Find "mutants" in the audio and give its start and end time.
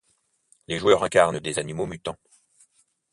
1.85-2.17